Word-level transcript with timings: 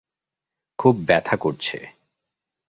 খুব 0.79 0.95
ব্যাথা 1.07 1.35
করছে। 1.37 1.77